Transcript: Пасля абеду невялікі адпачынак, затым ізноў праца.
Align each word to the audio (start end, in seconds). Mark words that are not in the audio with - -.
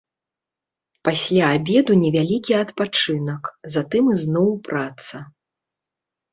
Пасля 1.07 1.45
абеду 1.57 1.93
невялікі 2.03 2.57
адпачынак, 2.63 3.43
затым 3.77 4.03
ізноў 4.17 4.49
праца. 4.67 5.17